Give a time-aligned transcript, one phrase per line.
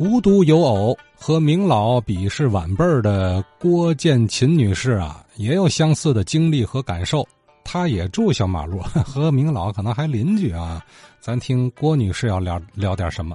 [0.00, 7.26] 无独有偶，和明老比是晚辈儿的郭建琴女士啊，也有相似的经历和感受。
[7.64, 10.80] 她也住小马路，和明老可能还邻居啊。
[11.18, 13.34] 咱听郭女士要聊聊点什么？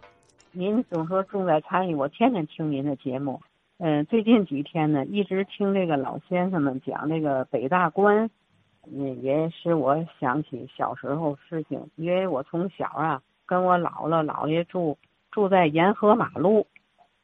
[0.54, 3.41] 您总说重在参与，我天天听您的节目。
[3.80, 8.30] 嗯，最近几天呢，一直听这个老先生们讲这个北大关，
[8.89, 11.77] 也也使我想起小时候事情。
[11.98, 14.98] 因为我从小啊，跟我姥姥姥爷住。
[15.34, 16.68] 住在沿河马路，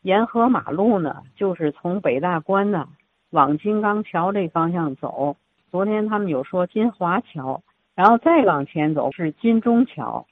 [0.02, 2.90] 沿河马路呢，就是从北大关呢
[3.30, 5.38] 往金刚桥这方向走。
[5.70, 7.62] 昨天他们有说金华桥，
[7.94, 10.26] 然后再往前走是金钟桥。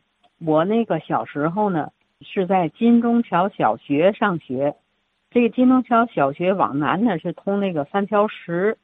[0.43, 1.91] 我那个小时候呢
[2.21, 4.75] 是在金钟桥小学上学。
[5.29, 8.79] 这个金钟桥小学往南呢是通那个三条石，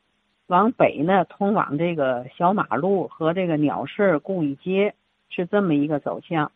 [0.45, 4.93] 往北呢通往这个小马路和这个鸟市故意街，
[5.29, 6.51] 是这么一个走向。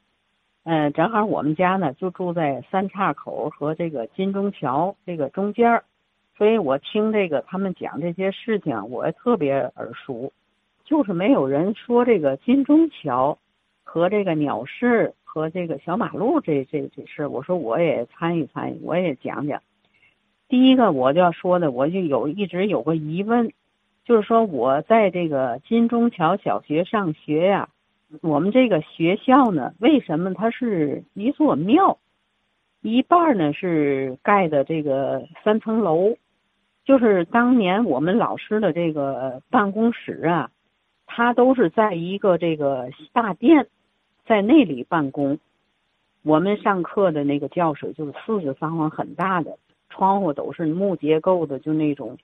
[0.70, 5.86] 嗯，正好我们家呢就住在三岔口和这个金钟桥这个中间儿，
[6.38, 10.34] 所以我听这个他们讲这些事情，我特别耳熟。
[10.84, 13.38] 就是没有人说这个金钟桥
[13.86, 19.62] 和这个鸟市和这个小马路这这这事，我说我也参与参与，我也讲讲。
[20.50, 23.54] 第一个我就要说的，我就有一直有个疑问，
[24.04, 27.70] 就是说我在这个金钟桥小学上学呀。
[28.22, 31.98] 我们这个学校呢，为什么它是一座庙？
[32.82, 36.16] 一半呢是盖的这个三层楼，
[36.86, 40.52] 就是当年我们老师的这个办公室啊，
[41.06, 43.68] 他都是在一个这个大殿，
[44.26, 45.38] 在那里办公。
[46.24, 49.58] 我们上课的那个教室就是四四方方很大的，
[49.90, 52.18] 窗户都是木结构的，就那种。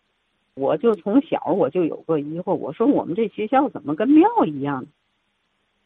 [0.55, 4.85] 我就从小我就有个疑惑，我说我们这学校怎么跟庙一样？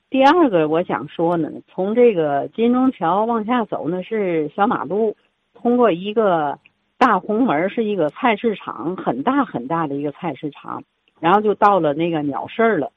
[0.09, 5.17] 第二个我想说呢，从这个金钟桥往下走呢是小马路，
[5.53, 6.59] 通过一个
[6.97, 10.83] 大红门是一个菜市场，很大很大的一个菜市场，
[11.19, 12.93] 然后就到了那个鸟市了。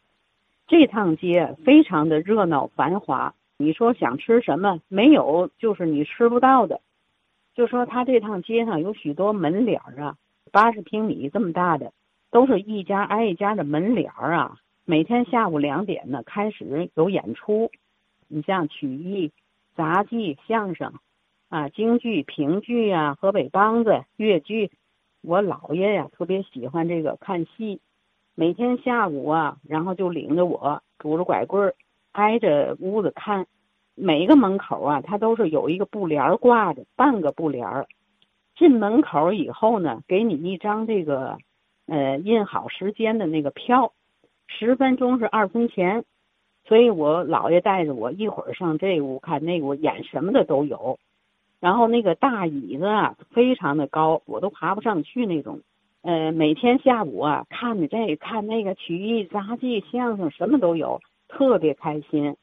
[0.69, 6.81] 这趟街非常的热闹繁华，你说想吃什么没有，就是你吃不到的。
[7.57, 10.15] 就说他这趟街上有许多门脸儿啊，
[10.53, 11.93] 八十平米这么大的，
[12.31, 14.59] 都是一家挨一家的门脸儿啊。
[14.91, 17.71] 每天下午两点呢，开始有演出。
[18.27, 19.31] 你像曲艺、
[19.77, 20.95] 杂技、相声，
[21.49, 24.73] 啊，京剧、评剧啊，河北梆子、越剧。
[25.23, 27.81] 我姥爷呀，特别喜欢这个看戏。
[28.35, 31.75] 每天下午啊，然后就领着我拄着拐棍儿，
[32.11, 33.47] 挨着屋子看。
[33.95, 37.87] 每一个门口啊，他都是有一个布帘儿挂着，半个布帘儿。
[38.57, 41.39] 进门口以后呢，给你一张这个，
[41.87, 43.93] 呃，印好时间的那个票。
[44.59, 46.05] 十分钟是二分钱，
[46.65, 50.99] 所以我姥爷带着我一会儿上这屋看那屋，演什么的都有。
[51.61, 55.61] 然后那个大椅子啊，非常的高，我都爬不上去那种。
[56.03, 62.37] 呃，每天下午啊，看的这看那个曲艺、杂技、相声什么都有，特别开心。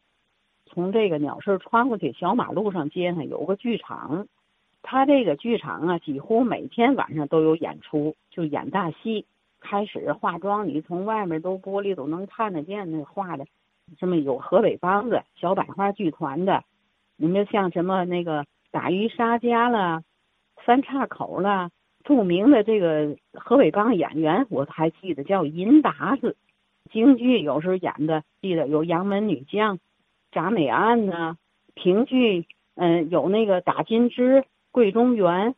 [0.66, 4.28] 从这个鸟市穿过去，小马路上街上有个剧场，
[4.84, 9.25] 他这个剧场啊，几乎每天晚上都有演出，就演大戏。
[9.59, 13.45] 开始化妆，你从外面都玻璃都能看得见那画的，
[14.00, 16.63] 什么有河北梆子、小百花剧团的，
[17.16, 20.03] 你们像什么那个打渔杀家了、
[20.66, 21.69] 三岔口了，
[22.03, 26.35] 著名的这个河北梆演员我还记得叫银达子。
[26.91, 29.79] 京剧有时候演的，记得有杨门女将、
[30.31, 31.38] 铡美案呢。
[31.74, 32.45] 评剧，
[32.75, 35.53] 嗯，有那个打金枝、桂中原，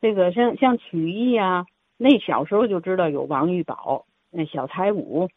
[0.00, 1.66] 这个像像曲艺啊。
[1.98, 5.28] 那小时候就知道有王玉宝，那小彩舞，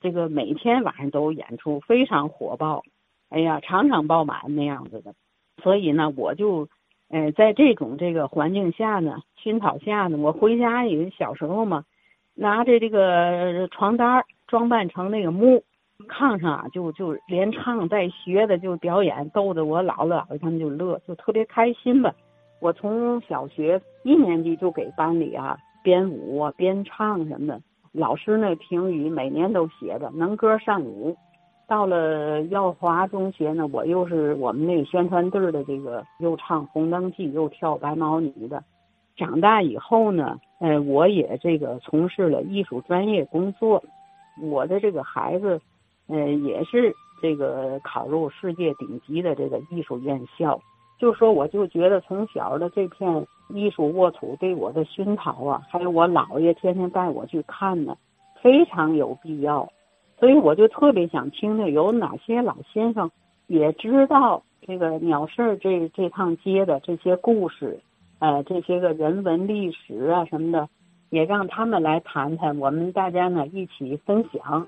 [0.00, 2.84] 这个每天晚上都有演出，非常火爆，
[3.30, 5.12] 哎呀，场场爆满那样子的。
[5.60, 6.68] 所以呢，我就，
[7.08, 11.84] 呃，在这种这个环境下呢，熏陶下呢，我回家也小时候嘛，
[12.34, 15.64] 拿着这个床单装扮成那个木
[16.08, 22.14] 炕上啊，就就连唱带学的就表演，逗得我姥姥姥爷他们就乐，就特别开心吧。
[22.60, 25.58] 我从小学一年级就给班里啊。
[25.88, 27.62] 编舞啊，编唱什么的，
[27.92, 31.16] 老师那评语每年都写着能歌善舞。
[31.66, 38.62] 到了耀华中学呢，我又是我们那个宣传队的这个，又唱《红灯记》，又跳白毛女的。
[39.16, 43.82] 长大以后呢，呃，我也这个从事了艺术专业工作。
[44.42, 45.58] 我的这个孩子，
[46.08, 46.92] 呃，也是
[47.22, 50.60] 这个考入世界顶级的这个艺术院校。
[50.98, 53.26] 就说我就觉得从小的这片。
[53.48, 57.96] 艺术沃土对我的熏陶啊，还有我姥爷天天带我去看呢，
[58.42, 59.70] 非常有必要。
[60.18, 63.10] 所以我就特别想听听有哪些老先生
[63.46, 67.80] 也知道这个鸟市这这趟街的这些故事，
[68.18, 70.68] 呃，这些个人文历史啊什么的，
[71.10, 74.66] 也让他们来谈谈，我们大家呢一起分享。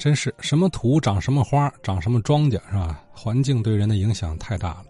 [0.00, 2.98] 真是什么土长什么花，长什么庄稼，是吧？
[3.12, 4.84] 环境对人的影响太大了。